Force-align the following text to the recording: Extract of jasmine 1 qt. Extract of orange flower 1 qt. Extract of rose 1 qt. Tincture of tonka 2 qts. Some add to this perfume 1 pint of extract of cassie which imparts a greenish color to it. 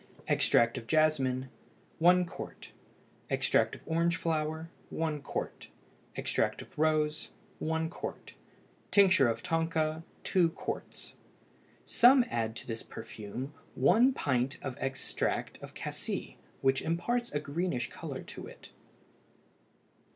Extract 0.27 0.79
of 0.79 0.87
jasmine 0.87 1.49
1 1.99 2.25
qt. 2.25 2.69
Extract 3.29 3.75
of 3.75 3.81
orange 3.85 4.15
flower 4.17 4.71
1 4.89 5.21
qt. 5.21 5.67
Extract 6.15 6.63
of 6.63 6.75
rose 6.79 7.29
1 7.59 7.87
qt. 7.87 8.33
Tincture 8.89 9.27
of 9.27 9.43
tonka 9.43 10.01
2 10.23 10.49
qts. 10.49 11.13
Some 11.85 12.25
add 12.31 12.55
to 12.55 12.65
this 12.65 12.81
perfume 12.81 13.53
1 13.75 14.11
pint 14.13 14.57
of 14.63 14.75
extract 14.79 15.59
of 15.61 15.75
cassie 15.75 16.39
which 16.61 16.81
imparts 16.81 17.31
a 17.31 17.39
greenish 17.39 17.91
color 17.91 18.23
to 18.23 18.47
it. 18.47 18.71